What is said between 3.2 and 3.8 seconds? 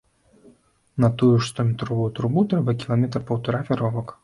паўтара